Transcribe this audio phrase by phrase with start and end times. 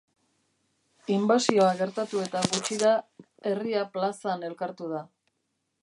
[1.15, 2.95] Inbasioa gertatu eta gutxira,
[3.53, 5.05] herria plazan elkartu da.